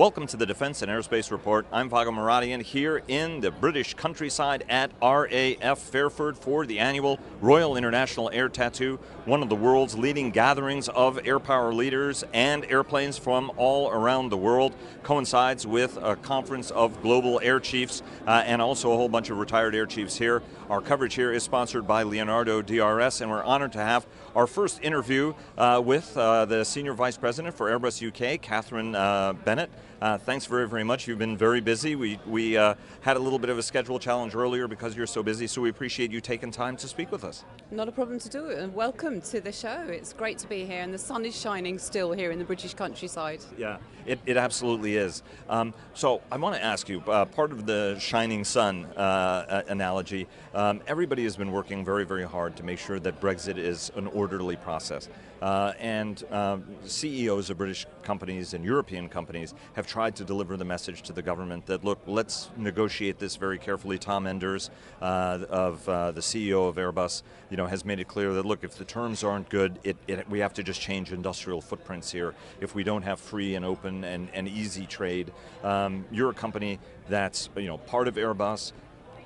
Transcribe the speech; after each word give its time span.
Welcome 0.00 0.26
to 0.28 0.38
the 0.38 0.46
Defense 0.46 0.80
and 0.80 0.90
Aerospace 0.90 1.30
Report. 1.30 1.66
I'm 1.70 1.90
Vago 1.90 2.10
Muradian 2.10 2.62
here 2.62 3.02
in 3.06 3.40
the 3.40 3.50
British 3.50 3.92
countryside 3.92 4.64
at 4.66 4.92
RAF 5.02 5.78
Fairford 5.78 6.38
for 6.38 6.64
the 6.64 6.78
annual 6.78 7.20
Royal 7.42 7.76
International 7.76 8.30
Air 8.30 8.48
Tattoo, 8.48 8.98
one 9.26 9.42
of 9.42 9.50
the 9.50 9.56
world's 9.56 9.98
leading 9.98 10.30
gatherings 10.30 10.88
of 10.88 11.20
air 11.26 11.38
power 11.38 11.74
leaders 11.74 12.24
and 12.32 12.64
airplanes 12.64 13.18
from 13.18 13.52
all 13.58 13.90
around 13.90 14.30
the 14.30 14.38
world. 14.38 14.74
Coincides 15.02 15.66
with 15.66 15.98
a 15.98 16.16
conference 16.16 16.70
of 16.70 17.02
global 17.02 17.38
air 17.42 17.60
chiefs 17.60 18.02
uh, 18.26 18.42
and 18.46 18.62
also 18.62 18.92
a 18.92 18.96
whole 18.96 19.10
bunch 19.10 19.28
of 19.28 19.36
retired 19.36 19.74
air 19.74 19.84
chiefs 19.84 20.16
here. 20.16 20.42
Our 20.70 20.80
coverage 20.80 21.12
here 21.12 21.30
is 21.30 21.42
sponsored 21.42 21.86
by 21.86 22.04
Leonardo 22.04 22.62
DRS, 22.62 23.20
and 23.20 23.30
we're 23.30 23.44
honored 23.44 23.72
to 23.72 23.80
have 23.80 24.06
our 24.34 24.46
first 24.46 24.80
interview 24.82 25.34
uh, 25.58 25.82
with 25.84 26.16
uh, 26.16 26.46
the 26.46 26.64
Senior 26.64 26.94
Vice 26.94 27.18
President 27.18 27.54
for 27.54 27.70
Airbus 27.70 28.00
UK, 28.00 28.40
Katherine 28.40 28.94
uh, 28.94 29.34
Bennett. 29.34 29.68
Uh, 30.00 30.16
thanks 30.16 30.46
very, 30.46 30.66
very 30.66 30.82
much. 30.82 31.06
You've 31.06 31.18
been 31.18 31.36
very 31.36 31.60
busy. 31.60 31.94
We, 31.94 32.18
we 32.26 32.56
uh, 32.56 32.74
had 33.02 33.18
a 33.18 33.20
little 33.20 33.38
bit 33.38 33.50
of 33.50 33.58
a 33.58 33.62
schedule 33.62 33.98
challenge 33.98 34.34
earlier 34.34 34.66
because 34.66 34.96
you're 34.96 35.06
so 35.06 35.22
busy, 35.22 35.46
so 35.46 35.60
we 35.60 35.68
appreciate 35.68 36.10
you 36.10 36.22
taking 36.22 36.50
time 36.50 36.78
to 36.78 36.88
speak 36.88 37.12
with 37.12 37.22
us. 37.22 37.44
Not 37.70 37.86
a 37.86 37.92
problem 37.92 38.18
to 38.18 38.28
do 38.30 38.46
it, 38.46 38.58
and 38.58 38.74
welcome 38.74 39.20
to 39.20 39.42
the 39.42 39.52
show. 39.52 39.82
It's 39.88 40.14
great 40.14 40.38
to 40.38 40.48
be 40.48 40.64
here, 40.64 40.80
and 40.80 40.94
the 40.94 40.98
sun 40.98 41.26
is 41.26 41.38
shining 41.38 41.78
still 41.78 42.12
here 42.12 42.30
in 42.30 42.38
the 42.38 42.46
British 42.46 42.72
countryside. 42.72 43.40
Yeah, 43.58 43.76
it, 44.06 44.18
it 44.24 44.38
absolutely 44.38 44.96
is. 44.96 45.22
Um, 45.50 45.74
so 45.92 46.22
I 46.32 46.38
want 46.38 46.56
to 46.56 46.64
ask 46.64 46.88
you, 46.88 47.02
uh, 47.02 47.26
part 47.26 47.52
of 47.52 47.66
the 47.66 47.98
shining 47.98 48.42
sun 48.42 48.86
uh, 48.96 49.64
analogy, 49.68 50.26
um, 50.54 50.80
everybody 50.86 51.24
has 51.24 51.36
been 51.36 51.52
working 51.52 51.84
very, 51.84 52.06
very 52.06 52.24
hard 52.24 52.56
to 52.56 52.62
make 52.62 52.78
sure 52.78 53.00
that 53.00 53.20
Brexit 53.20 53.58
is 53.58 53.92
an 53.96 54.06
orderly 54.06 54.56
process. 54.56 55.10
Uh, 55.42 55.72
and 55.78 56.24
um, 56.30 56.64
CEOs 56.84 57.48
of 57.48 57.56
British 57.56 57.86
companies 58.02 58.54
and 58.54 58.64
European 58.64 59.08
companies 59.08 59.54
have 59.74 59.86
tried 59.86 60.16
to 60.16 60.24
deliver 60.24 60.56
the 60.56 60.64
message 60.64 61.02
to 61.02 61.12
the 61.12 61.22
government 61.22 61.66
that, 61.66 61.84
look, 61.84 62.00
let's 62.06 62.50
negotiate 62.56 63.18
this 63.18 63.36
very 63.36 63.58
carefully. 63.58 63.98
Tom 63.98 64.26
Enders, 64.26 64.70
uh, 65.00 65.38
of 65.48 65.88
uh, 65.88 66.12
the 66.12 66.20
CEO 66.20 66.68
of 66.68 66.76
Airbus, 66.76 67.22
you 67.50 67.56
know, 67.56 67.66
has 67.66 67.84
made 67.84 68.00
it 68.00 68.08
clear 68.08 68.32
that, 68.32 68.46
look, 68.46 68.64
if 68.64 68.76
the 68.76 68.84
terms 68.84 69.24
aren't 69.24 69.48
good, 69.48 69.78
it, 69.84 69.96
it, 70.06 70.28
we 70.28 70.38
have 70.40 70.52
to 70.54 70.62
just 70.62 70.80
change 70.80 71.12
industrial 71.12 71.60
footprints 71.60 72.10
here. 72.10 72.34
If 72.60 72.74
we 72.74 72.84
don't 72.84 73.02
have 73.02 73.20
free 73.20 73.54
and 73.54 73.64
open 73.64 74.04
and, 74.04 74.28
and 74.32 74.48
easy 74.48 74.86
trade, 74.86 75.32
um, 75.62 76.04
you're 76.10 76.30
a 76.30 76.34
company 76.34 76.78
that's, 77.08 77.48
you 77.56 77.66
know, 77.66 77.78
part 77.78 78.08
of 78.08 78.14
Airbus, 78.14 78.72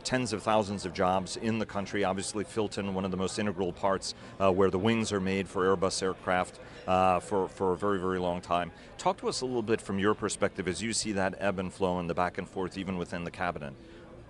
tens 0.05 0.33
of 0.33 0.43
thousands 0.43 0.85
of 0.85 0.93
jobs 0.93 1.37
in 1.37 1.59
the 1.59 1.67
country. 1.67 2.05
Obviously, 2.05 2.45
Filton, 2.45 2.93
one 2.93 3.05
of 3.05 3.11
the 3.11 3.17
most 3.17 3.39
integral 3.39 3.73
parts 3.73 4.15
uh, 4.39 4.53
where 4.53 4.71
the 4.71 4.79
wings 4.79 5.13
are 5.13 5.21
made 5.21 5.49
for 5.49 5.65
Airbus 5.65 6.03
aircraft 6.03 6.61
uh, 6.87 7.21
for, 7.21 7.49
for 7.49 7.73
a 7.73 7.77
very, 7.77 7.99
very 7.99 8.19
long 8.19 8.41
time. 8.41 8.71
Talk 8.99 9.19
to 9.19 9.29
us 9.29 9.41
a 9.41 9.47
little 9.47 9.63
bit 9.63 9.81
from 9.81 9.99
your 9.99 10.15
perspective 10.15 10.69
as 10.69 10.83
you 10.83 10.93
see 10.93 11.13
that 11.13 11.35
ebb 11.39 11.59
and 11.59 11.73
flow 11.73 11.99
and 11.99 12.09
the 12.09 12.15
back 12.15 12.39
and 12.39 12.49
forth 12.49 12.77
even 12.79 12.99
within 12.99 13.25
the 13.25 13.31
cabinet. 13.31 13.73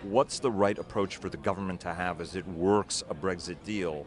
What's 0.03 0.39
the 0.39 0.51
right 0.51 0.79
approach 0.79 1.17
for 1.17 1.29
the 1.29 1.39
government 1.39 1.81
to 1.81 1.95
have 1.95 2.21
as 2.21 2.37
it 2.37 2.47
works 2.47 3.03
a 3.09 3.15
Brexit 3.15 3.57
deal 3.65 4.07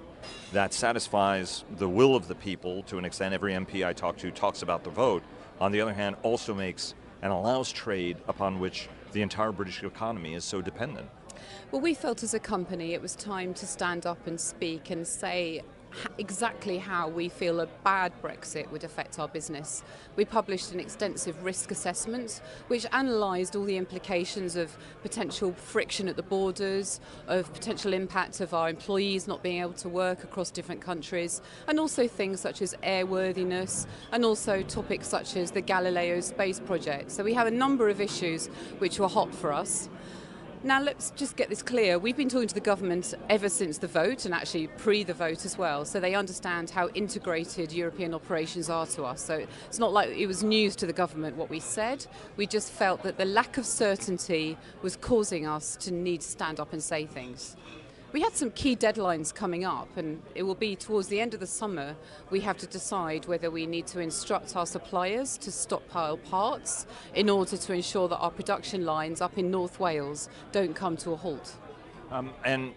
that 0.54 0.74
satisfies 0.74 1.64
the 1.78 1.90
will 1.90 2.16
of 2.16 2.28
the 2.28 2.36
people 2.36 2.84
to 2.84 3.00
an 3.00 3.06
extent? 3.06 3.34
Every 3.34 3.54
MP 3.54 3.86
I 3.86 3.94
talk 3.94 4.18
to 4.18 4.30
talks 4.30 4.62
about 4.62 4.84
the 4.84 4.92
vote. 4.92 5.24
On 5.60 5.72
the 5.72 5.82
other 5.82 5.94
hand, 5.94 6.16
also 6.22 6.54
makes 6.54 6.94
and 7.24 7.34
allows 7.34 7.72
trade 7.72 8.18
upon 8.28 8.60
which 8.60 8.90
the 9.12 9.24
entire 9.24 9.52
British 9.52 9.82
economy 9.82 10.36
is 10.36 10.46
so 10.46 10.62
dependent. 10.62 11.10
Well, 11.72 11.82
we 11.82 11.94
felt 11.94 12.24
as 12.24 12.34
a 12.34 12.40
company 12.40 12.94
it 12.94 13.02
was 13.02 13.16
time 13.16 13.54
to 13.56 13.66
stand 13.66 14.06
up 14.06 14.26
and 14.28 14.40
speak 14.40 14.90
and 14.90 15.06
say 15.06 15.62
exactly 16.18 16.78
how 16.78 17.08
we 17.08 17.30
feel 17.30 17.60
a 17.60 17.68
bad 17.84 18.12
Brexit 18.22 18.70
would 18.72 18.84
affect 18.84 19.20
our 19.20 19.28
business. 19.28 19.84
We 20.16 20.26
published 20.26 20.72
an 20.72 20.80
extensive 20.80 21.44
risk 21.44 21.72
assessment 21.72 22.42
which 22.68 22.86
analysed 22.92 23.56
all 23.56 23.64
the 23.64 23.78
implications 23.78 24.56
of 24.56 24.78
potential 25.02 25.54
friction 25.54 26.08
at 26.08 26.16
the 26.16 26.24
borders, 26.24 27.00
of 27.28 27.52
potential 27.54 27.94
impact 27.94 28.42
of 28.42 28.54
our 28.54 28.70
employees 28.70 29.28
not 29.28 29.44
being 29.44 29.62
able 29.62 29.74
to 29.74 29.90
work 29.90 30.24
across 30.24 30.52
different 30.52 30.82
countries, 30.82 31.42
and 31.68 31.80
also 31.80 32.08
things 32.08 32.40
such 32.40 32.62
as 32.62 32.76
airworthiness, 32.84 33.88
and 34.12 34.26
also 34.26 34.62
topics 34.64 35.08
such 35.08 35.36
as 35.36 35.52
the 35.52 35.62
Galileo 35.62 36.20
space 36.20 36.60
project. 36.60 37.12
So 37.12 37.24
we 37.24 37.34
have 37.34 37.48
a 37.48 37.52
number 37.52 37.90
of 37.90 38.02
issues 38.02 38.48
which 38.80 39.00
were 39.00 39.08
hot 39.08 39.34
for 39.34 39.52
us. 39.52 39.90
Now, 40.64 40.82
let's 40.82 41.12
just 41.12 41.36
get 41.36 41.50
this 41.50 41.62
clear. 41.62 42.00
We've 42.00 42.18
been 42.18 42.30
talking 42.30 42.48
to 42.48 42.54
the 42.56 42.60
government 42.60 43.14
ever 43.30 43.48
since 43.48 43.78
the 43.78 43.88
vote 43.88 44.26
and 44.26 44.34
actually 44.34 44.68
pre 44.68 45.04
the 45.04 45.14
vote 45.14 45.46
as 45.46 45.56
well, 45.56 45.86
so 45.86 46.00
they 46.00 46.16
understand 46.16 46.72
how 46.72 46.90
integrated 46.96 47.72
European 47.72 48.16
operations 48.16 48.68
are 48.68 48.88
to 48.88 49.04
us. 49.04 49.24
So 49.24 49.46
it's 49.68 49.78
not 49.78 49.94
like 49.94 50.10
it 50.10 50.26
was 50.26 50.44
news 50.44 50.76
to 50.78 50.88
the 50.88 50.94
government 50.94 51.38
what 51.38 51.52
we 51.52 51.60
said. 51.60 52.08
We 52.38 52.48
just 52.48 52.72
felt 52.72 53.04
that 53.04 53.18
the 53.18 53.26
lack 53.26 53.58
of 53.60 53.68
certainty 53.68 54.58
was 54.82 54.96
causing 54.96 55.46
us 55.46 55.76
to 55.78 55.92
need 55.92 56.22
to 56.22 56.28
stand 56.28 56.60
up 56.60 56.74
and 56.74 56.82
say 56.82 57.06
things. 57.06 57.56
We 58.14 58.22
had 58.22 58.38
some 58.38 58.52
key 58.52 58.78
deadlines 58.78 59.36
coming 59.36 59.66
up, 59.66 59.90
and 59.98 60.22
it 60.34 60.44
will 60.44 60.56
be 60.56 60.78
towards 60.78 61.10
the 61.10 61.20
end 61.20 61.34
of 61.34 61.42
the 61.42 61.48
summer 61.48 61.94
we 62.30 62.40
have 62.40 62.58
to 62.60 62.68
decide 62.68 63.26
whether 63.26 63.52
we 63.52 63.66
need 63.66 63.86
to 63.88 64.00
instruct 64.00 64.56
our 64.56 64.66
suppliers 64.66 65.38
to 65.40 65.52
stockpile 65.52 66.16
parts 66.16 66.88
in 67.16 67.30
order 67.30 67.58
to 67.58 67.74
ensure 67.74 68.08
that 68.08 68.18
our 68.18 68.32
production 68.32 68.86
lines 68.86 69.20
up 69.20 69.38
in 69.38 69.52
North 69.52 69.82
Wales 69.82 70.30
don't 70.54 70.74
come 70.74 70.96
to 70.98 71.12
a 71.12 71.16
halt. 71.18 71.56
Um, 72.10 72.32
and 72.46 72.74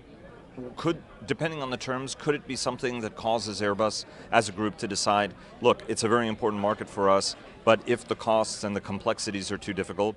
could, 0.77 1.01
depending 1.29 1.63
on 1.63 1.71
the 1.71 1.77
terms, 1.77 2.17
could 2.17 2.35
it 2.35 2.45
be 2.49 2.57
something 2.57 3.01
that 3.03 3.15
causes 3.15 3.61
Airbus 3.61 4.07
as 4.33 4.49
a 4.49 4.53
group 4.53 4.79
to 4.79 4.89
decide, 4.89 5.33
look, 5.61 5.83
it's 5.87 6.03
a 6.03 6.09
very 6.09 6.27
important 6.27 6.61
market 6.61 6.91
for 6.91 7.09
us, 7.09 7.37
but 7.65 7.81
if 7.87 8.05
the 8.05 8.17
costs 8.17 8.65
and 8.65 8.75
the 8.75 8.81
complexities 8.81 9.53
are 9.53 9.59
too 9.59 9.75
difficult, 9.75 10.17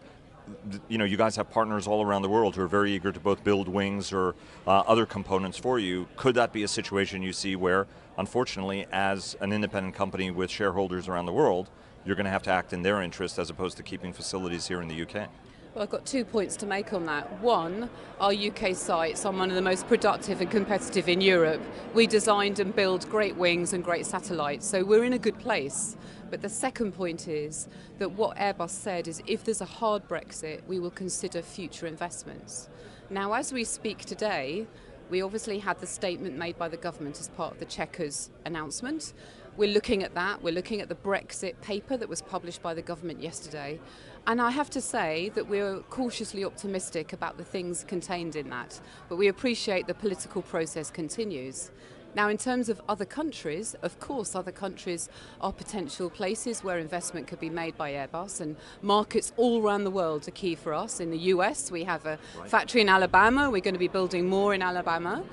you 0.88 0.98
know, 0.98 1.06
you 1.06 1.18
guys 1.18 1.36
have 1.36 1.50
partners 1.50 1.88
all 1.88 2.04
around 2.04 2.22
the 2.22 2.30
world 2.30 2.56
who 2.56 2.62
are 2.62 2.68
very 2.68 2.94
eager 2.94 3.12
to 3.12 3.20
both 3.20 3.44
build 3.44 3.68
wings 3.68 4.12
or 4.12 4.36
uh, 4.68 4.80
other 4.82 5.06
components 5.06 5.58
for 5.58 5.80
you. 5.80 6.08
Could 6.16 6.36
that 6.36 6.54
be 6.54 6.64
a 6.64 6.68
situation 6.68 7.22
you 7.22 7.34
see 7.34 7.56
where, 7.56 7.88
unfortunately, 8.18 8.86
as 8.92 9.36
an 9.42 9.54
independent 9.54 9.96
company 9.96 10.32
with 10.32 10.50
shareholders 10.50 11.08
around 11.08 11.26
the 11.26 11.34
world, 11.34 11.70
you're 12.06 12.16
going 12.16 12.26
to 12.26 12.32
have 12.32 12.44
to 12.44 12.52
act 12.52 12.74
in 12.74 12.82
their 12.82 13.02
interest 13.02 13.40
as 13.40 13.50
opposed 13.50 13.78
to 13.78 13.84
keeping 13.84 14.12
facilities 14.12 14.68
here 14.68 14.82
in 14.82 14.88
the 14.88 15.02
UK? 15.02 15.30
Well, 15.74 15.82
I've 15.82 15.90
got 15.90 16.06
two 16.06 16.24
points 16.24 16.56
to 16.58 16.68
make 16.68 16.94
on 16.94 17.08
that. 17.08 17.42
One, 17.42 17.90
our 18.20 18.32
UK 18.32 18.76
sites 18.76 19.26
are 19.26 19.34
one 19.34 19.50
of 19.50 19.56
the 19.56 19.62
most 19.62 19.88
productive 19.88 20.40
and 20.40 20.52
competitive 20.52 21.10
in 21.10 21.20
Europe. 21.20 21.64
We 21.96 22.06
designed 22.06 22.60
and 22.60 22.76
build 22.76 23.10
great 23.10 23.36
wings 23.36 23.74
and 23.74 23.84
great 23.84 24.06
satellites, 24.06 24.68
so 24.68 24.86
we're 24.86 25.04
in 25.04 25.14
a 25.14 25.18
good 25.18 25.40
place. 25.40 25.98
But 26.30 26.44
the 26.44 26.50
second 26.50 26.92
point 26.92 27.28
is 27.28 27.68
that 27.98 28.12
what 28.12 28.38
Airbus 28.38 28.70
said 28.70 29.08
is 29.08 29.24
if 29.26 29.44
there's 29.44 29.62
a 29.62 29.66
hard 29.66 30.08
Brexit, 30.08 30.62
we 30.68 30.78
will 30.78 30.92
consider 30.92 31.42
future 31.42 31.88
investments. 31.88 32.70
Now, 33.10 33.34
as 33.34 33.52
we 33.52 33.64
speak 33.64 34.06
today, 34.06 34.68
we 35.10 35.24
obviously 35.24 35.58
had 35.58 35.80
the 35.80 35.88
statement 35.88 36.38
made 36.38 36.56
by 36.56 36.68
the 36.68 36.78
government 36.78 37.20
as 37.20 37.30
part 37.30 37.54
of 37.54 37.60
the 37.60 37.66
Chequers 37.66 38.30
announcement. 38.46 39.14
We're 39.56 39.70
looking 39.72 40.02
at 40.02 40.16
that. 40.16 40.42
We're 40.42 40.54
looking 40.54 40.82
at 40.82 40.90
the 40.90 40.96
Brexit 40.96 41.62
paper 41.62 41.96
that 41.98 42.10
was 42.10 42.24
published 42.24 42.64
by 42.64 42.74
the 42.74 42.82
government 42.82 43.22
yesterday. 43.22 43.80
And 44.26 44.42
I 44.42 44.50
have 44.50 44.72
to 44.72 44.82
say 44.82 45.30
that 45.36 45.48
we're 45.48 45.80
cautiously 45.92 46.44
optimistic 46.44 47.14
about 47.14 47.38
the 47.38 47.44
things 47.44 47.84
contained 47.84 48.36
in 48.36 48.50
that, 48.50 48.80
but 49.10 49.18
we 49.18 49.28
appreciate 49.28 49.86
the 49.86 49.94
political 49.94 50.42
process 50.42 50.90
continues. 50.90 51.70
Now, 52.16 52.30
in 52.30 52.38
terms 52.38 52.70
of 52.70 52.80
other 52.88 53.06
countries, 53.06 53.76
of 53.82 54.00
course, 54.00 54.36
other 54.36 54.52
countries 54.52 55.10
are 55.42 55.52
potential 55.52 56.10
places 56.10 56.64
where 56.64 56.78
investment 56.78 57.28
could 57.28 57.40
be 57.40 57.50
made 57.50 57.76
by 57.76 57.92
Airbus, 57.92 58.40
and 58.40 58.56
markets 58.82 59.34
all 59.36 59.64
around 59.64 59.84
the 59.84 59.92
world 59.92 60.28
are 60.28 60.32
key 60.32 60.54
for 60.56 60.74
us. 60.74 61.00
In 61.00 61.10
the 61.10 61.18
US, 61.18 61.72
we 61.72 61.84
have 61.84 62.06
a 62.06 62.20
right. 62.40 62.50
factory 62.50 62.82
in 62.82 62.90
Alabama, 62.90 63.50
we're 63.50 63.62
going 63.62 63.74
to 63.74 63.80
be 63.80 63.88
building 63.88 64.30
more 64.30 64.54
in 64.54 64.62
Alabama, 64.62 65.24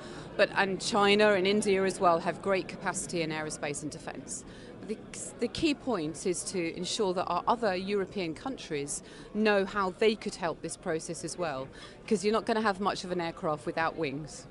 but 0.41 0.49
and 0.57 0.81
China 0.81 1.35
and 1.35 1.47
India 1.47 1.85
as 1.85 2.01
well 2.01 2.19
have 2.19 2.41
great 2.41 2.67
capacity 2.67 3.21
in 3.21 3.29
aerospace 3.29 3.83
and 3.83 3.91
defence 3.91 4.43
the, 4.89 4.97
the 5.39 5.49
key 5.49 5.75
point 5.75 6.27
is 6.27 6.43
to 6.45 6.75
ensure 6.77 7.13
that 7.13 7.27
our 7.27 7.45
other 7.47 7.77
European 7.77 8.35
countries 8.35 9.03
know 9.35 9.67
how 9.67 9.91
they 9.99 10.15
could 10.17 10.35
help 10.35 10.63
this 10.63 10.77
process 10.77 11.23
as 11.25 11.39
well, 11.39 11.69
because 12.03 12.25
you're 12.25 12.33
not 12.33 12.45
going 12.45 12.57
to 12.57 12.63
have 12.63 12.81
much 12.81 13.05
of 13.05 13.13
an 13.13 13.21
aircraft 13.21 13.67
without 13.67 13.97
wings. 13.97 14.49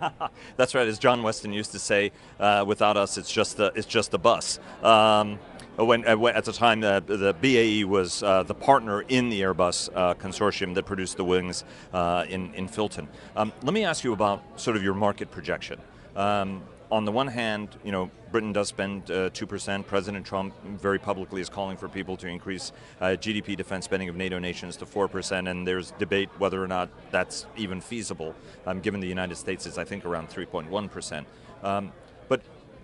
That's 0.56 0.76
right. 0.76 0.86
As 0.86 0.98
John 0.98 1.24
Weston 1.24 1.52
used 1.52 1.72
to 1.72 1.80
say, 1.80 2.12
uh, 2.38 2.62
without 2.64 2.96
us, 2.96 3.18
it's 3.18 3.32
just 3.32 3.56
the 3.56 3.72
it's 3.74 3.86
just 3.86 4.14
a 4.14 4.18
bus. 4.18 4.60
Um, 4.82 5.40
when, 5.84 6.04
at 6.04 6.44
the 6.44 6.52
time, 6.52 6.82
uh, 6.82 7.00
the 7.00 7.34
BAE 7.40 7.84
was 7.84 8.22
uh, 8.22 8.42
the 8.42 8.54
partner 8.54 9.02
in 9.02 9.28
the 9.30 9.42
Airbus 9.42 9.88
uh, 9.94 10.14
consortium 10.14 10.74
that 10.74 10.84
produced 10.84 11.16
the 11.16 11.24
wings 11.24 11.64
uh, 11.92 12.24
in 12.28 12.54
in 12.54 12.68
Filton. 12.68 13.06
Um, 13.36 13.52
let 13.62 13.74
me 13.74 13.84
ask 13.84 14.04
you 14.04 14.12
about 14.12 14.42
sort 14.60 14.76
of 14.76 14.82
your 14.82 14.94
market 14.94 15.30
projection. 15.30 15.80
Um, 16.16 16.62
on 16.90 17.04
the 17.04 17.12
one 17.12 17.28
hand, 17.28 17.76
you 17.84 17.92
know, 17.92 18.10
Britain 18.32 18.52
does 18.52 18.68
spend 18.68 19.10
uh, 19.10 19.30
2%. 19.30 19.86
President 19.86 20.26
Trump 20.26 20.54
very 20.64 20.98
publicly 20.98 21.40
is 21.40 21.48
calling 21.48 21.76
for 21.76 21.88
people 21.88 22.16
to 22.16 22.26
increase 22.26 22.72
uh, 23.00 23.06
GDP 23.06 23.56
defense 23.56 23.84
spending 23.84 24.08
of 24.08 24.16
NATO 24.16 24.38
nations 24.38 24.76
to 24.78 24.86
4%, 24.86 25.48
and 25.50 25.66
there's 25.66 25.92
debate 25.92 26.28
whether 26.38 26.62
or 26.62 26.66
not 26.66 26.88
that's 27.10 27.46
even 27.56 27.80
feasible, 27.80 28.34
um, 28.66 28.80
given 28.80 29.00
the 29.00 29.06
United 29.06 29.36
States 29.36 29.66
is, 29.66 29.78
I 29.78 29.84
think, 29.84 30.04
around 30.04 30.30
3.1%. 30.30 31.24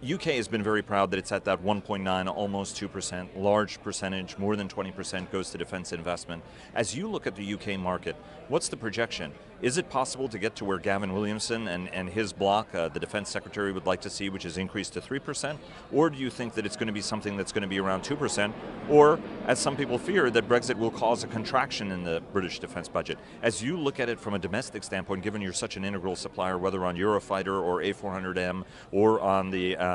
UK 0.05 0.25
has 0.25 0.47
been 0.47 0.63
very 0.63 0.83
proud 0.83 1.11
that 1.11 1.19
it's 1.19 1.33
at 1.33 1.45
that 1.45 1.65
1.9, 1.65 2.35
almost 2.35 2.77
2%, 2.77 3.29
large 3.35 3.83
percentage, 3.83 4.37
more 4.37 4.55
than 4.55 4.69
20% 4.69 5.31
goes 5.31 5.51
to 5.51 5.59
defense 5.59 5.91
investment. 5.93 6.43
As 6.75 6.95
you 6.95 7.09
look 7.09 7.27
at 7.27 7.35
the 7.35 7.55
UK 7.55 7.79
market, 7.81 8.15
what's 8.49 8.69
the 8.69 8.77
projection? 8.77 9.33
Is 9.63 9.79
it 9.79 9.89
possible 9.89 10.29
to 10.29 10.39
get 10.39 10.55
to 10.57 10.67
where 10.67 10.77
Gavin 10.77 11.15
Williamson 11.15 11.69
and, 11.69 11.89
and 11.89 12.11
his 12.11 12.35
bloc, 12.35 12.75
uh, 12.75 12.89
the 12.89 13.01
defense 13.01 13.31
secretary, 13.31 13.73
would 13.73 13.87
like 13.87 14.03
to 14.03 14.11
see, 14.11 14.29
which 14.29 14.45
is 14.45 14.59
increased 14.59 14.93
to 14.93 15.01
3%? 15.01 15.57
Or 15.93 16.11
do 16.11 16.19
you 16.19 16.29
think 16.29 16.53
that 16.55 16.67
it's 16.67 16.77
going 16.77 16.89
to 16.89 16.93
be 16.93 17.01
something 17.01 17.39
that's 17.39 17.53
going 17.53 17.63
to 17.63 17.69
be 17.69 17.81
around 17.81 18.03
2%? 18.03 18.53
Or, 18.91 19.19
as 19.47 19.59
some 19.59 19.75
people 19.75 19.97
fear, 19.97 20.31
that 20.31 20.47
Brexit 20.47 20.77
will 20.77 20.91
cause 20.91 21.25
a 21.25 21.27
contraction 21.27 21.91
in 21.91 22.05
the 22.05 22.23
British 22.35 22.59
defense 22.59 22.87
budget? 22.87 23.19
As 23.41 23.63
you 23.63 23.79
look 23.79 23.99
at 23.99 24.11
it 24.11 24.21
from 24.21 24.35
a 24.35 24.39
domestic 24.39 24.85
standpoint, 24.85 25.23
given 25.23 25.41
you're 25.41 25.55
such 25.55 25.79
an 25.79 25.87
integral 25.87 26.17
supplier, 26.17 26.59
whether 26.59 26.85
on 26.85 26.95
Eurofighter 26.95 27.59
or 27.63 27.81
A400M 27.81 28.63
or 28.93 29.21
on 29.23 29.51
the 29.51 29.75
uh, 29.79 29.86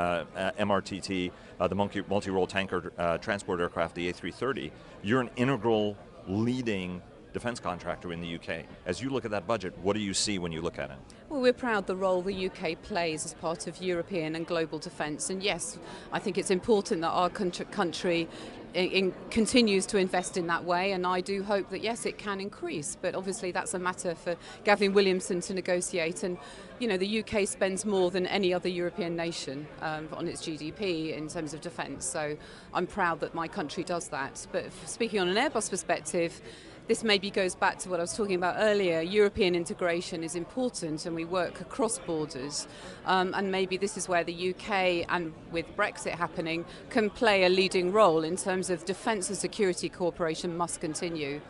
MRTT, 0.58 1.30
uh, 1.60 1.68
the 1.68 1.74
multi-role 1.74 2.46
tanker 2.46 2.92
uh, 2.98 3.18
transport 3.18 3.60
aircraft, 3.60 3.94
the 3.94 4.12
A330, 4.12 4.70
you're 5.02 5.20
an 5.20 5.30
integral 5.36 5.96
leading 6.26 7.02
defence 7.32 7.60
contractor 7.60 8.12
in 8.12 8.20
the 8.20 8.34
UK. 8.34 8.64
As 8.86 9.00
you 9.00 9.10
look 9.10 9.24
at 9.24 9.30
that 9.30 9.46
budget, 9.46 9.76
what 9.78 9.94
do 9.94 10.00
you 10.00 10.14
see 10.14 10.38
when 10.38 10.52
you 10.52 10.60
look 10.60 10.78
at 10.78 10.90
it? 10.90 10.96
Well, 11.28 11.40
we're 11.40 11.52
proud 11.52 11.86
the 11.86 11.96
role 11.96 12.22
the 12.22 12.46
UK 12.48 12.80
plays 12.82 13.24
as 13.24 13.34
part 13.34 13.66
of 13.66 13.80
European 13.80 14.36
and 14.36 14.46
global 14.46 14.78
defence. 14.78 15.30
And 15.30 15.42
yes, 15.42 15.78
I 16.12 16.18
think 16.18 16.36
it's 16.36 16.50
important 16.50 17.00
that 17.00 17.08
our 17.08 17.30
country 17.30 18.28
in 18.74 19.14
continues 19.30 19.86
to 19.86 19.98
invest 19.98 20.36
in 20.36 20.46
that 20.46 20.64
way, 20.64 20.92
and 20.92 21.06
I 21.06 21.20
do 21.20 21.42
hope 21.42 21.70
that 21.70 21.82
yes, 21.82 22.06
it 22.06 22.18
can 22.18 22.40
increase. 22.40 22.96
But 23.00 23.14
obviously, 23.14 23.52
that's 23.52 23.74
a 23.74 23.78
matter 23.78 24.14
for 24.14 24.36
Gavin 24.64 24.92
Williamson 24.92 25.40
to 25.42 25.54
negotiate. 25.54 26.22
And 26.22 26.38
you 26.78 26.88
know, 26.88 26.96
the 26.96 27.22
UK 27.22 27.46
spends 27.46 27.84
more 27.84 28.10
than 28.10 28.26
any 28.26 28.52
other 28.52 28.68
European 28.68 29.14
nation 29.14 29.66
um, 29.80 30.08
on 30.12 30.26
its 30.26 30.42
GDP 30.42 31.16
in 31.16 31.28
terms 31.28 31.54
of 31.54 31.60
defence. 31.60 32.04
So 32.04 32.36
I'm 32.74 32.86
proud 32.86 33.20
that 33.20 33.34
my 33.34 33.46
country 33.48 33.84
does 33.84 34.08
that. 34.08 34.46
But 34.52 34.72
speaking 34.86 35.20
on 35.20 35.28
an 35.28 35.36
Airbus 35.36 35.70
perspective 35.70 36.40
this 36.88 37.04
maybe 37.04 37.30
goes 37.30 37.54
back 37.54 37.78
to 37.78 37.88
what 37.88 38.00
I 38.00 38.02
was 38.02 38.16
talking 38.16 38.34
about 38.34 38.56
earlier. 38.58 39.00
European 39.00 39.54
integration 39.54 40.24
is 40.24 40.34
important 40.34 41.06
and 41.06 41.14
we 41.14 41.24
work 41.24 41.60
across 41.60 41.98
borders. 41.98 42.66
Um, 43.06 43.34
and 43.34 43.52
maybe 43.52 43.76
this 43.76 43.96
is 43.96 44.08
where 44.08 44.24
the 44.24 44.50
UK, 44.50 45.06
and 45.08 45.32
with 45.52 45.66
Brexit 45.76 46.12
happening, 46.12 46.64
can 46.90 47.08
play 47.08 47.44
a 47.44 47.48
leading 47.48 47.92
role 47.92 48.24
in 48.24 48.36
terms 48.36 48.68
of 48.68 48.84
defence 48.84 49.28
and 49.28 49.38
security 49.38 49.88
cooperation 49.88 50.56
must 50.56 50.80
continue. 50.80 51.40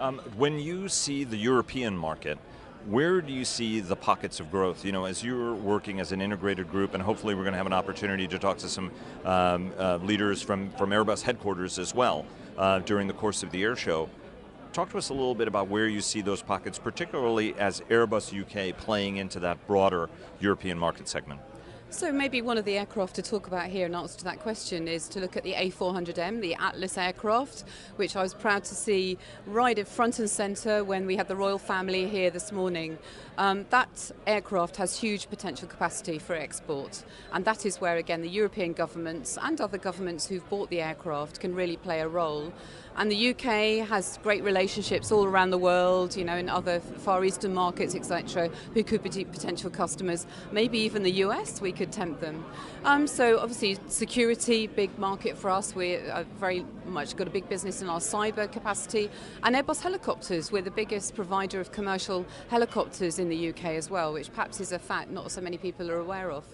Um, 0.00 0.18
when 0.36 0.58
you 0.58 0.88
see 0.88 1.24
the 1.24 1.36
European 1.36 1.96
market, 1.96 2.38
where 2.86 3.20
do 3.20 3.32
you 3.32 3.44
see 3.44 3.80
the 3.80 3.96
pockets 3.96 4.40
of 4.40 4.50
growth? 4.50 4.84
You 4.84 4.92
know, 4.92 5.06
as 5.06 5.24
you're 5.24 5.54
working 5.54 6.00
as 6.00 6.12
an 6.12 6.20
integrated 6.20 6.70
group, 6.70 6.94
and 6.94 7.02
hopefully 7.02 7.34
we're 7.34 7.42
going 7.42 7.52
to 7.52 7.58
have 7.58 7.66
an 7.66 7.72
opportunity 7.72 8.28
to 8.28 8.38
talk 8.38 8.58
to 8.58 8.68
some 8.68 8.92
um, 9.24 9.72
uh, 9.78 9.96
leaders 10.02 10.42
from, 10.42 10.70
from 10.72 10.90
Airbus 10.90 11.22
headquarters 11.22 11.78
as 11.78 11.94
well 11.94 12.26
uh, 12.58 12.80
during 12.80 13.08
the 13.08 13.14
course 13.14 13.42
of 13.42 13.50
the 13.50 13.62
air 13.62 13.74
show. 13.74 14.08
Talk 14.76 14.90
to 14.90 14.98
us 14.98 15.08
a 15.08 15.14
little 15.14 15.34
bit 15.34 15.48
about 15.48 15.68
where 15.68 15.88
you 15.88 16.02
see 16.02 16.20
those 16.20 16.42
pockets, 16.42 16.78
particularly 16.78 17.54
as 17.54 17.80
Airbus 17.88 18.38
UK 18.38 18.76
playing 18.76 19.16
into 19.16 19.40
that 19.40 19.66
broader 19.66 20.10
European 20.38 20.78
market 20.78 21.08
segment. 21.08 21.40
So 21.88 22.12
maybe 22.12 22.42
one 22.42 22.58
of 22.58 22.66
the 22.66 22.76
aircraft 22.76 23.14
to 23.14 23.22
talk 23.22 23.46
about 23.46 23.68
here 23.68 23.86
in 23.86 23.94
answer 23.94 24.18
to 24.18 24.24
that 24.24 24.40
question 24.40 24.86
is 24.86 25.08
to 25.10 25.20
look 25.20 25.34
at 25.34 25.44
the 25.44 25.54
A400M, 25.54 26.42
the 26.42 26.56
Atlas 26.56 26.98
aircraft, 26.98 27.64
which 27.94 28.16
I 28.16 28.22
was 28.22 28.34
proud 28.34 28.64
to 28.64 28.74
see 28.74 29.16
right 29.46 29.78
at 29.78 29.88
front 29.88 30.18
and 30.18 30.28
centre 30.28 30.84
when 30.84 31.06
we 31.06 31.16
had 31.16 31.28
the 31.28 31.36
royal 31.36 31.58
family 31.58 32.06
here 32.06 32.28
this 32.28 32.52
morning. 32.52 32.98
Um, 33.38 33.64
that 33.70 34.10
aircraft 34.26 34.76
has 34.76 34.98
huge 34.98 35.30
potential 35.30 35.68
capacity 35.68 36.18
for 36.18 36.34
export, 36.34 37.02
and 37.32 37.44
that 37.46 37.64
is 37.64 37.80
where 37.80 37.96
again 37.96 38.20
the 38.20 38.28
European 38.28 38.74
governments 38.74 39.38
and 39.40 39.58
other 39.58 39.78
governments 39.78 40.26
who've 40.26 40.46
bought 40.50 40.68
the 40.68 40.82
aircraft 40.82 41.40
can 41.40 41.54
really 41.54 41.76
play 41.76 42.00
a 42.00 42.08
role. 42.08 42.52
And 42.98 43.10
the 43.10 43.30
UK 43.30 43.86
has 43.88 44.18
great 44.22 44.42
relationships 44.42 45.12
all 45.12 45.26
around 45.26 45.50
the 45.50 45.58
world, 45.58 46.16
you 46.16 46.24
know, 46.24 46.36
in 46.36 46.48
other 46.48 46.80
Far 46.80 47.24
Eastern 47.26 47.52
markets, 47.52 47.94
etc., 47.94 48.48
who 48.72 48.82
could 48.82 49.02
be 49.02 49.24
potential 49.24 49.68
customers. 49.68 50.26
Maybe 50.50 50.78
even 50.78 51.02
the 51.02 51.12
US, 51.24 51.60
we 51.60 51.72
could 51.72 51.92
tempt 51.92 52.22
them. 52.22 52.42
Um, 52.84 53.06
so 53.06 53.38
obviously, 53.38 53.78
security, 53.88 54.66
big 54.66 54.98
market 54.98 55.36
for 55.36 55.50
us. 55.50 55.74
We 55.74 55.96
are 55.96 56.24
very 56.38 56.64
much 56.86 57.16
got 57.16 57.26
a 57.26 57.30
big 57.30 57.48
business 57.50 57.82
in 57.82 57.90
our 57.90 58.00
cyber 58.00 58.50
capacity. 58.50 59.10
And 59.42 59.54
Airbus 59.54 59.82
helicopters, 59.82 60.50
we're 60.50 60.62
the 60.62 60.70
biggest 60.70 61.14
provider 61.14 61.60
of 61.60 61.72
commercial 61.72 62.24
helicopters 62.48 63.18
in 63.18 63.28
the 63.28 63.50
UK 63.50 63.64
as 63.76 63.90
well, 63.90 64.14
which 64.14 64.32
perhaps 64.32 64.58
is 64.60 64.72
a 64.72 64.78
fact 64.78 65.10
not 65.10 65.30
so 65.30 65.42
many 65.42 65.58
people 65.58 65.90
are 65.90 65.98
aware 65.98 66.30
of. 66.30 66.44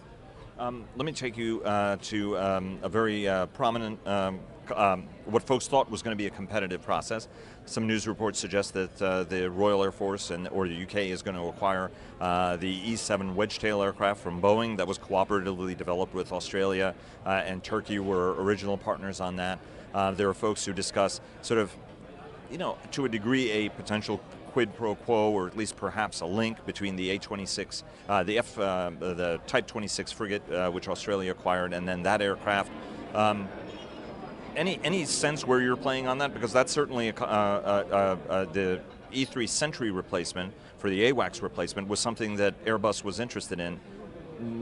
Um, 0.58 0.84
let 0.96 1.06
me 1.06 1.12
take 1.12 1.36
you 1.36 1.62
uh, 1.62 1.96
to 2.02 2.38
um, 2.38 2.78
a 2.82 2.88
very 2.88 3.26
uh, 3.26 3.46
prominent 3.46 3.98
um, 4.06 4.38
um, 4.76 5.08
what 5.24 5.42
folks 5.42 5.66
thought 5.66 5.90
was 5.90 6.02
going 6.02 6.16
to 6.16 6.22
be 6.22 6.26
a 6.26 6.30
competitive 6.30 6.82
process. 6.82 7.28
Some 7.64 7.86
news 7.86 8.06
reports 8.06 8.38
suggest 8.38 8.74
that 8.74 9.02
uh, 9.02 9.24
the 9.24 9.50
Royal 9.50 9.82
Air 9.82 9.92
Force 9.92 10.30
and 10.30 10.48
or 10.48 10.68
the 10.68 10.82
UK 10.82 10.96
is 10.96 11.22
going 11.22 11.36
to 11.36 11.44
acquire 11.44 11.90
uh, 12.20 12.56
the 12.56 12.68
E-7 12.68 13.34
Wedgetail 13.34 13.82
aircraft 13.82 14.20
from 14.20 14.40
Boeing 14.40 14.76
that 14.76 14.86
was 14.86 14.98
cooperatively 14.98 15.76
developed 15.76 16.14
with 16.14 16.32
Australia 16.32 16.94
uh, 17.26 17.42
and 17.44 17.64
Turkey 17.64 17.98
were 17.98 18.34
original 18.42 18.76
partners 18.76 19.20
on 19.20 19.36
that. 19.36 19.58
Uh, 19.94 20.10
there 20.12 20.28
are 20.28 20.34
folks 20.34 20.64
who 20.64 20.72
discuss 20.72 21.20
sort 21.42 21.58
of, 21.60 21.74
you 22.52 22.58
know, 22.58 22.76
to 22.92 23.06
a 23.06 23.08
degree, 23.08 23.50
a 23.50 23.70
potential 23.70 24.20
quid 24.52 24.76
pro 24.76 24.94
quo, 24.94 25.30
or 25.30 25.46
at 25.46 25.56
least 25.56 25.74
perhaps 25.74 26.20
a 26.20 26.26
link 26.26 26.64
between 26.66 26.94
the 26.94 27.10
A-26, 27.10 27.82
uh, 28.08 28.22
the 28.22 28.38
F, 28.38 28.58
uh, 28.58 28.90
the 29.00 29.40
Type 29.46 29.66
26 29.66 30.12
frigate, 30.12 30.52
uh, 30.52 30.70
which 30.70 30.86
Australia 30.86 31.32
acquired, 31.32 31.72
and 31.72 31.88
then 31.88 32.02
that 32.02 32.20
aircraft. 32.20 32.70
Um, 33.14 33.48
any 34.54 34.78
any 34.84 35.06
sense 35.06 35.46
where 35.46 35.62
you're 35.62 35.78
playing 35.78 36.06
on 36.06 36.18
that? 36.18 36.34
Because 36.34 36.52
that's 36.52 36.70
certainly 36.70 37.08
a, 37.08 37.14
uh, 37.14 37.24
uh, 37.24 38.16
uh, 38.30 38.44
the 38.52 38.82
E3 39.10 39.48
Sentry 39.48 39.90
replacement 39.90 40.52
for 40.76 40.90
the 40.90 41.10
AWACS 41.10 41.40
replacement 41.40 41.88
was 41.88 42.00
something 42.00 42.36
that 42.36 42.62
Airbus 42.66 43.02
was 43.02 43.18
interested 43.18 43.60
in. 43.60 43.80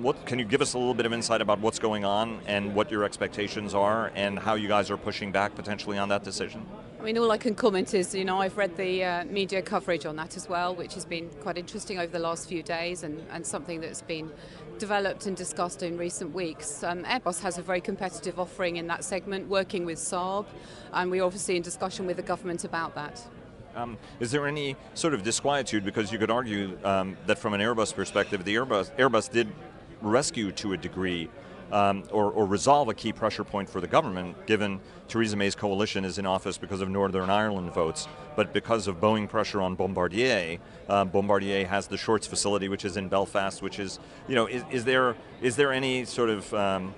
What 0.00 0.26
can 0.26 0.38
you 0.38 0.44
give 0.44 0.62
us 0.62 0.75
a 0.75 0.78
little 0.78 0.94
bit 0.94 1.06
of 1.06 1.12
insight 1.12 1.40
about 1.40 1.58
what's 1.58 1.81
going 1.81 2.04
on 2.04 2.40
and 2.46 2.72
what 2.72 2.90
your 2.90 3.02
expectations 3.02 3.75
are 3.75 4.12
and 4.14 4.38
how 4.38 4.54
you 4.54 4.69
guys 4.69 4.90
are 4.90 4.96
pushing 4.96 5.32
back 5.32 5.56
potentially 5.56 5.98
on 5.98 6.08
that 6.10 6.22
decision? 6.22 6.64
I 7.00 7.02
mean, 7.02 7.17
all 7.17 7.31
I 7.31 7.38
can 7.38 7.55
comment 7.55 7.94
is, 7.94 8.14
you 8.14 8.26
know, 8.26 8.43
I've 8.43 8.58
read 8.58 8.76
the 8.76 9.02
uh, 9.02 9.25
media 9.25 9.62
coverage 9.62 10.05
on 10.05 10.17
that 10.17 10.37
as 10.37 10.50
well, 10.50 10.75
which 10.75 10.93
has 10.93 11.06
been 11.06 11.31
quite 11.41 11.56
interesting 11.56 11.99
over 11.99 12.12
the 12.12 12.19
last 12.19 12.47
few 12.47 12.62
days 12.62 13.05
and, 13.05 13.25
and 13.31 13.44
something 13.44 13.81
that's 13.81 14.02
been 14.02 14.31
developed 14.76 15.25
and 15.25 15.35
discussed 15.35 15.82
in 15.82 15.97
recent 15.97 16.35
weeks. 16.35 16.85
Um, 16.85 17.05
Airbus 17.05 17.41
has 17.41 17.56
a 17.56 17.62
very 17.62 17.81
competitive 17.81 18.38
offering 18.38 18.76
in 18.76 18.87
that 18.88 19.02
segment, 19.02 19.49
working 19.49 19.87
with 19.87 19.99
Saab, 19.99 20.44
and 20.93 21.11
we're 21.11 21.25
obviously 21.25 21.56
in 21.56 21.62
discussion 21.62 22.05
with 22.05 22.19
the 22.19 22.23
government 22.23 22.64
about 22.64 22.94
that. 22.97 23.26
Um, 23.75 23.97
is 24.20 24.31
there 24.31 24.47
any 24.47 24.76
sort 24.92 25.14
of 25.14 25.23
disquietude 25.23 25.87
because 25.87 26.12
you 26.12 26.19
could 26.19 26.30
argue 26.30 26.76
um, 26.85 27.16
that 27.25 27.38
from 27.38 27.54
an 27.54 27.62
Airbus 27.62 27.95
perspective, 27.95 28.45
the 28.45 28.57
Airbus, 28.57 28.95
Airbus 28.99 29.30
did 29.30 29.50
rescue 30.02 30.52
to 30.52 30.75
a 30.75 30.76
degree 30.76 31.30
um, 31.72 32.04
or, 32.10 32.30
or, 32.30 32.46
resolve 32.46 32.88
a 32.88 32.94
key 32.94 33.12
pressure 33.12 33.44
point 33.44 33.68
for 33.68 33.80
the 33.80 33.86
government, 33.86 34.46
given 34.46 34.80
Theresa 35.08 35.36
May's 35.36 35.54
coalition 35.54 36.04
is 36.04 36.18
in 36.18 36.26
office 36.26 36.58
because 36.58 36.80
of 36.80 36.88
Northern 36.88 37.30
Ireland 37.30 37.72
votes, 37.72 38.08
but 38.36 38.52
because 38.52 38.88
of 38.88 39.00
Boeing 39.00 39.28
pressure 39.28 39.60
on 39.60 39.76
Bombardier, 39.76 40.58
uh, 40.88 41.04
Bombardier 41.04 41.66
has 41.66 41.86
the 41.86 41.96
Shorts 41.96 42.26
facility, 42.26 42.68
which 42.68 42.84
is 42.84 42.96
in 42.96 43.08
Belfast, 43.08 43.62
which 43.62 43.78
is, 43.78 43.98
you 44.26 44.34
know, 44.34 44.46
is, 44.46 44.64
is 44.70 44.84
there 44.84 45.16
is 45.40 45.56
there 45.56 45.72
any 45.72 46.04
sort 46.04 46.30
of 46.30 46.52
um, 46.54 46.94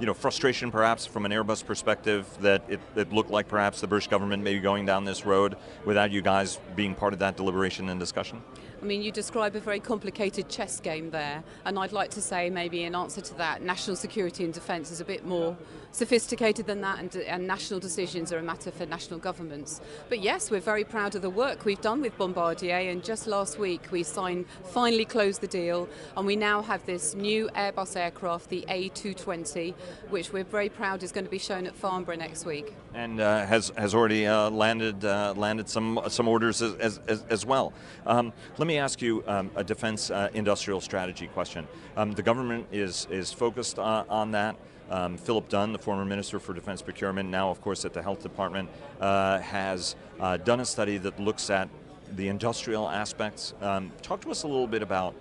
you 0.00 0.06
know, 0.06 0.14
frustration 0.14 0.70
perhaps 0.70 1.04
from 1.04 1.26
an 1.26 1.30
Airbus 1.30 1.64
perspective 1.64 2.26
that 2.40 2.64
it, 2.68 2.80
it, 2.96 3.12
looked 3.12 3.30
like 3.30 3.46
perhaps 3.46 3.82
the 3.82 3.86
British 3.86 4.08
government 4.08 4.42
may 4.42 4.54
be 4.54 4.60
going 4.60 4.86
down 4.86 5.04
this 5.04 5.26
road 5.26 5.56
without 5.84 6.10
you 6.10 6.22
guys 6.22 6.58
being 6.74 6.94
part 6.94 7.12
of 7.12 7.18
that 7.18 7.36
deliberation 7.36 7.90
and 7.90 8.00
discussion? 8.00 8.42
I 8.80 8.86
mean, 8.86 9.02
you 9.02 9.12
describe 9.12 9.54
a 9.56 9.60
very 9.60 9.78
complicated 9.78 10.48
chess 10.48 10.80
game 10.80 11.10
there, 11.10 11.44
and 11.66 11.78
I'd 11.78 11.92
like 11.92 12.10
to 12.12 12.22
say 12.22 12.48
maybe 12.48 12.84
in 12.84 12.94
answer 12.94 13.20
to 13.20 13.34
that, 13.34 13.62
national 13.62 13.96
security 13.96 14.42
and 14.44 14.54
defence 14.54 14.90
is 14.90 15.02
a 15.02 15.04
bit 15.04 15.26
more 15.26 15.54
sophisticated 15.92 16.66
than 16.66 16.80
that, 16.82 16.98
and, 16.98 17.14
and, 17.16 17.46
national 17.46 17.80
decisions 17.80 18.32
are 18.32 18.38
a 18.38 18.42
matter 18.42 18.70
for 18.70 18.86
national 18.86 19.18
governments. 19.18 19.80
But 20.08 20.20
yes, 20.20 20.50
we're 20.50 20.60
very 20.60 20.84
proud 20.84 21.14
of 21.14 21.22
the 21.22 21.30
work 21.30 21.64
we've 21.64 21.80
done 21.80 22.00
with 22.00 22.16
Bombardier, 22.16 22.90
and 22.90 23.02
just 23.02 23.26
last 23.26 23.58
week 23.58 23.90
we 23.90 24.02
signed, 24.02 24.46
finally 24.64 25.04
closed 25.04 25.40
the 25.40 25.48
deal, 25.48 25.88
and 26.16 26.26
we 26.26 26.36
now 26.36 26.62
have 26.62 26.84
this 26.86 27.14
new 27.14 27.48
Airbus 27.56 27.96
aircraft, 27.96 28.50
the 28.50 28.64
A220, 28.68 29.74
which 30.10 30.32
we're 30.32 30.44
very 30.44 30.68
proud 30.68 31.02
is 31.02 31.12
going 31.12 31.24
to 31.24 31.30
be 31.30 31.38
shown 31.38 31.66
at 31.66 31.74
Farnborough 31.74 32.16
next 32.16 32.44
week. 32.44 32.74
And 32.94 33.20
uh, 33.20 33.46
has 33.46 33.72
has 33.76 33.94
already 33.94 34.26
uh, 34.26 34.50
landed 34.50 35.04
uh, 35.04 35.34
landed 35.36 35.68
some 35.68 36.00
some 36.08 36.28
orders 36.28 36.62
as, 36.62 36.98
as, 37.08 37.24
as 37.28 37.46
well. 37.46 37.72
Um, 38.06 38.32
let 38.58 38.66
me 38.66 38.78
ask 38.78 39.02
you 39.02 39.24
um, 39.26 39.50
a 39.56 39.64
defense 39.64 40.10
uh, 40.10 40.28
industrial 40.34 40.80
strategy 40.80 41.26
question. 41.28 41.66
Um, 41.96 42.12
the 42.12 42.22
government 42.22 42.66
is 42.72 43.06
is 43.10 43.32
focused 43.32 43.78
on, 43.78 44.06
on 44.08 44.30
that. 44.32 44.56
Um, 44.90 45.16
Philip 45.16 45.48
Dunne, 45.48 45.72
the 45.72 45.78
former 45.78 46.04
Minister 46.04 46.40
for 46.40 46.52
Defense 46.52 46.82
Procurement, 46.82 47.30
now 47.30 47.50
of 47.50 47.60
course 47.60 47.84
at 47.84 47.92
the 47.92 48.02
Health 48.02 48.22
Department, 48.22 48.68
uh, 49.00 49.38
has 49.38 49.94
uh, 50.18 50.36
done 50.36 50.60
a 50.60 50.64
study 50.64 50.98
that 50.98 51.18
looks 51.20 51.48
at 51.48 51.68
the 52.16 52.26
industrial 52.28 52.88
aspects. 52.88 53.54
Um, 53.60 53.92
talk 54.02 54.20
to 54.22 54.30
us 54.30 54.42
a 54.42 54.48
little 54.48 54.66
bit 54.66 54.82
about, 54.82 55.14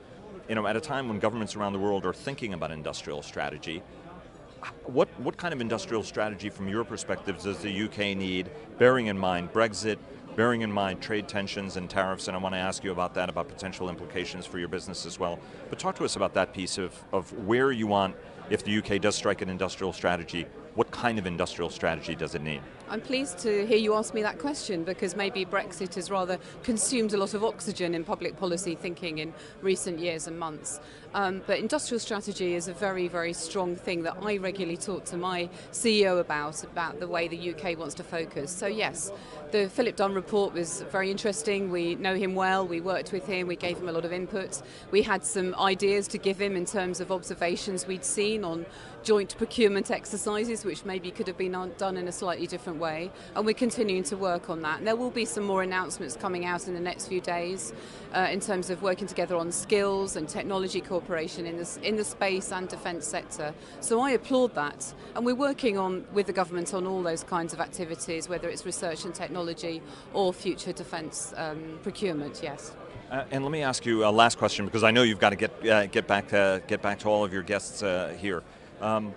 you 0.47 0.55
know, 0.55 0.65
at 0.65 0.75
a 0.75 0.81
time 0.81 1.07
when 1.07 1.19
governments 1.19 1.55
around 1.55 1.73
the 1.73 1.79
world 1.79 2.05
are 2.05 2.13
thinking 2.13 2.53
about 2.53 2.71
industrial 2.71 3.21
strategy, 3.21 3.83
What, 4.85 5.07
what 5.19 5.37
kind 5.37 5.53
of 5.53 5.61
industrial 5.61 6.03
strategy 6.03 6.49
from 6.49 6.67
your 6.67 6.83
perspective 6.83 7.41
does 7.41 7.59
the 7.59 7.83
UK 7.83 8.17
need, 8.17 8.49
bearing 8.77 9.07
in 9.07 9.17
mind 9.17 9.53
Brexit, 9.53 9.97
bearing 10.35 10.61
in 10.61 10.71
mind 10.71 11.01
trade 11.01 11.27
tensions 11.27 11.77
and 11.77 11.89
tariffs, 11.89 12.27
and 12.27 12.35
I 12.35 12.39
want 12.39 12.55
to 12.55 12.59
ask 12.59 12.83
you 12.83 12.91
about 12.91 13.13
that, 13.13 13.29
about 13.29 13.47
potential 13.47 13.87
implications 13.89 14.45
for 14.45 14.57
your 14.57 14.67
business 14.67 15.05
as 15.05 15.19
well. 15.19 15.39
But 15.69 15.79
talk 15.79 15.95
to 15.97 16.05
us 16.05 16.15
about 16.15 16.33
that 16.33 16.53
piece 16.53 16.77
of, 16.77 16.91
of 17.13 17.31
where 17.45 17.71
you 17.71 17.87
want, 17.87 18.15
if 18.49 18.63
the 18.63 18.77
UK 18.77 19.01
does 19.01 19.15
strike 19.15 19.41
an 19.41 19.49
industrial 19.49 19.93
strategy, 19.93 20.45
what 20.79 20.91
kind 20.91 21.19
of 21.19 21.27
industrial 21.27 21.69
strategy 21.69 22.15
does 22.15 22.35
it 22.35 22.41
need? 22.41 22.61
I'm 22.87 23.01
pleased 23.01 23.37
to 23.39 23.67
hear 23.67 23.75
you 23.75 23.95
ask 23.95 24.13
me 24.13 24.21
that 24.21 24.39
question 24.39 24.85
because 24.85 25.13
maybe 25.13 25.43
Brexit 25.43 25.93
has 25.95 26.09
rather 26.09 26.39
consumed 26.63 27.13
a 27.13 27.17
lot 27.17 27.33
of 27.33 27.43
oxygen 27.43 27.93
in 27.93 28.05
public 28.05 28.37
policy 28.37 28.75
thinking 28.75 29.17
in 29.17 29.33
recent 29.61 29.99
years 29.99 30.25
and 30.25 30.39
months. 30.39 30.79
Um, 31.13 31.41
but 31.45 31.59
industrial 31.59 31.99
strategy 31.99 32.55
is 32.55 32.67
a 32.67 32.73
very, 32.73 33.09
very 33.09 33.33
strong 33.33 33.75
thing 33.75 34.03
that 34.03 34.15
I 34.21 34.37
regularly 34.37 34.77
talk 34.77 35.03
to 35.05 35.17
my 35.17 35.49
CEO 35.73 36.21
about, 36.21 36.63
about 36.63 37.01
the 37.01 37.07
way 37.07 37.27
the 37.27 37.53
UK 37.53 37.77
wants 37.77 37.95
to 37.95 38.03
focus. 38.03 38.49
So, 38.49 38.67
yes, 38.67 39.11
the 39.51 39.67
Philip 39.69 39.95
Dunne 39.95 40.13
report 40.13 40.53
was 40.53 40.83
very 40.91 41.09
interesting. 41.11 41.71
We 41.71 41.95
know 41.95 42.15
him 42.15 42.35
well, 42.35 42.65
we 42.65 42.79
worked 42.79 43.11
with 43.11 43.25
him, 43.25 43.47
we 43.47 43.55
gave 43.55 43.77
him 43.77 43.89
a 43.89 43.91
lot 43.91 44.05
of 44.05 44.13
input. 44.13 44.61
We 44.91 45.01
had 45.01 45.25
some 45.25 45.55
ideas 45.55 46.07
to 46.09 46.17
give 46.19 46.39
him 46.39 46.55
in 46.55 46.65
terms 46.65 47.01
of 47.01 47.11
observations 47.11 47.87
we'd 47.87 48.05
seen 48.05 48.43
on 48.43 48.65
joint 49.03 49.35
procurement 49.37 49.89
exercises, 49.91 50.63
which 50.69 50.85
maybe 50.85 51.09
could 51.09 51.25
have 51.25 51.35
been 51.35 51.71
done 51.79 51.97
in 51.97 52.07
a 52.07 52.11
slightly 52.11 52.45
different 52.45 52.77
way, 52.77 53.11
and 53.35 53.43
we're 53.43 53.55
continuing 53.55 54.03
to 54.03 54.15
work 54.15 54.51
on 54.51 54.61
that. 54.61 54.77
And 54.77 54.87
there 54.87 54.95
will 54.95 55.09
be 55.09 55.25
some 55.25 55.43
more 55.43 55.63
announcements 55.63 56.15
coming 56.15 56.45
out 56.45 56.67
in 56.67 56.75
the 56.75 56.79
next 56.79 57.07
few 57.07 57.21
days 57.21 57.73
uh, 58.13 58.27
in 58.31 58.39
terms 58.39 58.69
of 58.69 58.83
working 58.83 59.07
together 59.07 59.35
on 59.35 59.51
skills 59.51 60.15
and 60.15 60.29
technology 60.29 60.79
cooperation 60.79 61.47
in 61.47 61.57
the, 61.57 61.79
in 61.81 61.95
the 61.95 62.03
space 62.03 62.51
and 62.51 62.69
defence 62.69 63.07
sector. 63.07 63.51
So 63.79 63.99
I 63.99 64.11
applaud 64.11 64.53
that, 64.53 64.93
and 65.15 65.25
we're 65.25 65.33
working 65.33 65.79
on 65.79 66.05
with 66.13 66.27
the 66.27 66.33
government 66.33 66.71
on 66.75 66.85
all 66.85 67.01
those 67.01 67.23
kinds 67.23 67.51
of 67.51 67.59
activities, 67.59 68.29
whether 68.29 68.47
it's 68.47 68.63
research 68.63 69.05
and 69.05 69.15
technology 69.15 69.81
or 70.13 70.31
future 70.31 70.71
defence 70.71 71.33
um, 71.35 71.79
procurement. 71.81 72.41
Yes. 72.43 72.75
Uh, 73.09 73.23
and 73.31 73.43
let 73.43 73.51
me 73.51 73.63
ask 73.63 73.87
you 73.87 74.05
a 74.05 74.11
last 74.11 74.37
question 74.37 74.65
because 74.65 74.83
I 74.83 74.91
know 74.91 75.01
you've 75.01 75.19
got 75.19 75.31
to 75.31 75.35
get 75.35 75.67
uh, 75.67 75.87
get 75.87 76.05
back 76.05 76.27
to 76.27 76.61
get 76.67 76.83
back 76.83 76.99
to 76.99 77.07
all 77.09 77.25
of 77.25 77.33
your 77.33 77.41
guests 77.41 77.81
uh, 77.81 78.15
here. 78.19 78.43
Um, 78.81 79.15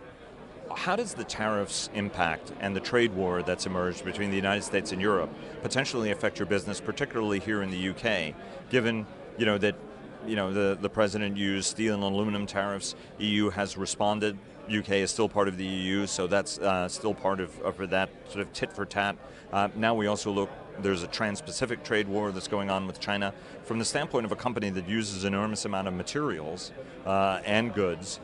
how 0.76 0.96
does 0.96 1.14
the 1.14 1.24
tariffs 1.24 1.90
impact 1.94 2.52
and 2.60 2.74
the 2.74 2.80
trade 2.80 3.12
war 3.12 3.42
that's 3.42 3.66
emerged 3.66 4.04
between 4.04 4.30
the 4.30 4.36
United 4.36 4.62
States 4.62 4.92
and 4.92 5.00
Europe 5.00 5.30
potentially 5.62 6.10
affect 6.10 6.38
your 6.38 6.46
business, 6.46 6.80
particularly 6.80 7.38
here 7.38 7.62
in 7.62 7.70
the 7.70 7.88
UK, 7.90 8.34
given 8.70 9.06
you 9.38 9.46
know 9.46 9.58
that 9.58 9.74
you 10.26 10.36
know 10.36 10.52
the, 10.52 10.78
the 10.80 10.88
president 10.88 11.36
used 11.36 11.68
steel 11.68 11.94
and 11.94 12.02
aluminum 12.02 12.46
tariffs, 12.46 12.94
EU 13.18 13.50
has 13.50 13.76
responded, 13.76 14.38
UK 14.68 14.90
is 14.90 15.10
still 15.10 15.28
part 15.28 15.48
of 15.48 15.56
the 15.56 15.64
EU, 15.64 16.06
so 16.06 16.26
that's 16.26 16.58
uh, 16.58 16.88
still 16.88 17.14
part 17.14 17.40
of, 17.40 17.58
of, 17.60 17.90
that 17.90 18.10
sort 18.28 18.40
of 18.40 18.52
tit 18.52 18.72
for 18.72 18.84
tat. 18.84 19.16
Uh, 19.52 19.68
now 19.74 19.94
we 19.94 20.06
also 20.06 20.30
look, 20.30 20.50
there's 20.80 21.02
a 21.02 21.06
trans-Pacific 21.08 21.82
trade 21.82 22.08
war 22.08 22.30
that's 22.32 22.48
going 22.48 22.70
on 22.70 22.86
with 22.86 23.00
China. 23.00 23.34
From 23.64 23.78
the 23.78 23.84
standpoint 23.84 24.24
of 24.24 24.32
a 24.32 24.36
company 24.36 24.70
that 24.70 24.88
uses 24.88 25.24
enormous 25.24 25.64
amount 25.64 25.88
of 25.88 25.94
materials 25.94 26.72
uh, 27.04 27.40
and 27.44 27.74
goods 27.74 28.20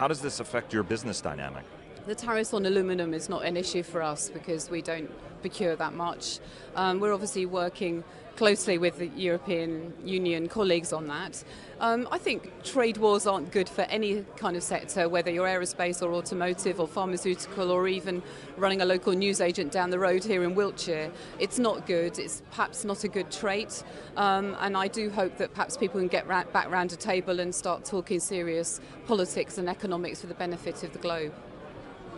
how 0.00 0.08
does 0.08 0.22
this 0.22 0.40
affect 0.40 0.72
your 0.72 0.82
business 0.82 1.20
dynamic? 1.20 1.62
The 2.06 2.14
tariffs 2.14 2.54
on 2.54 2.64
aluminum 2.64 3.12
is 3.12 3.28
not 3.28 3.44
an 3.44 3.58
issue 3.58 3.82
for 3.82 4.02
us 4.02 4.30
because 4.30 4.70
we 4.70 4.80
don't 4.80 5.10
procure 5.42 5.76
that 5.76 5.92
much. 5.92 6.38
Um, 6.74 6.98
we're 6.98 7.12
obviously 7.12 7.44
working 7.44 8.04
closely 8.36 8.78
with 8.78 8.98
the 8.98 9.08
European 9.08 9.92
Union 10.02 10.48
colleagues 10.48 10.94
on 10.94 11.08
that. 11.08 11.44
Um, 11.78 12.08
I 12.10 12.16
think 12.16 12.64
trade 12.64 12.96
wars 12.96 13.26
aren't 13.26 13.52
good 13.52 13.68
for 13.68 13.82
any 13.82 14.24
kind 14.36 14.56
of 14.56 14.62
sector, 14.62 15.10
whether 15.10 15.30
you're 15.30 15.46
aerospace 15.46 16.00
or 16.00 16.14
automotive 16.14 16.80
or 16.80 16.88
pharmaceutical 16.88 17.70
or 17.70 17.86
even 17.86 18.22
running 18.56 18.80
a 18.80 18.86
local 18.86 19.12
newsagent 19.12 19.70
down 19.70 19.90
the 19.90 19.98
road 19.98 20.24
here 20.24 20.42
in 20.42 20.54
Wiltshire. 20.54 21.12
It's 21.38 21.58
not 21.58 21.86
good. 21.86 22.18
It's 22.18 22.42
perhaps 22.50 22.82
not 22.82 23.04
a 23.04 23.08
good 23.08 23.30
trait. 23.30 23.84
Um, 24.16 24.56
and 24.60 24.74
I 24.74 24.88
do 24.88 25.10
hope 25.10 25.36
that 25.36 25.52
perhaps 25.52 25.76
people 25.76 26.00
can 26.00 26.08
get 26.08 26.26
back 26.26 26.70
round 26.70 26.92
a 26.92 26.96
table 26.96 27.40
and 27.40 27.54
start 27.54 27.84
talking 27.84 28.20
serious 28.20 28.80
politics 29.06 29.58
and 29.58 29.68
economics 29.68 30.22
for 30.22 30.28
the 30.28 30.34
benefit 30.34 30.82
of 30.82 30.94
the 30.94 30.98
globe. 30.98 31.34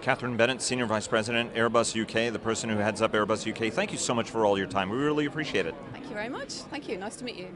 Katherine 0.02 0.36
Bennett, 0.36 0.60
Senior 0.60 0.86
Vice 0.86 1.06
President, 1.06 1.54
Airbus 1.54 1.94
UK, 2.00 2.32
the 2.32 2.38
person 2.38 2.68
who 2.68 2.76
heads 2.76 3.00
up 3.00 3.12
Airbus 3.12 3.48
UK. 3.48 3.72
Thank 3.72 3.92
you 3.92 3.98
so 3.98 4.12
much 4.12 4.28
for 4.28 4.44
all 4.44 4.58
your 4.58 4.66
time. 4.66 4.90
We 4.90 4.96
really 4.96 5.26
appreciate 5.26 5.64
it. 5.64 5.76
Thank 5.92 6.08
you 6.08 6.14
very 6.14 6.28
much. 6.28 6.54
Thank 6.54 6.88
you. 6.88 6.98
Nice 6.98 7.14
to 7.16 7.24
meet 7.24 7.36
you. 7.36 7.48